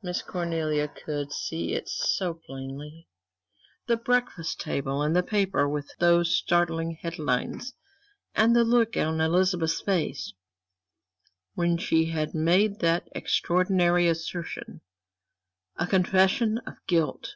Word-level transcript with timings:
Miss 0.00 0.22
Cornelia 0.22 0.88
could 0.88 1.30
see 1.30 1.74
it 1.74 1.90
so 1.90 2.32
plainly; 2.32 3.06
the 3.86 3.98
breakfast 3.98 4.62
table 4.62 5.02
and 5.02 5.14
the 5.14 5.22
paper 5.22 5.68
with 5.68 5.90
those 5.98 6.34
startling 6.38 6.92
headlines, 6.92 7.74
and 8.34 8.56
the 8.56 8.64
look 8.64 8.96
on 8.96 9.20
Elizabeth's 9.20 9.82
face, 9.82 10.32
when 11.52 11.76
she 11.76 12.06
had 12.06 12.34
made 12.34 12.78
that 12.78 13.10
extraordinary 13.14 14.08
assertion. 14.08 14.80
A 15.76 15.86
confession 15.86 16.56
of 16.66 16.76
guilt! 16.86 17.34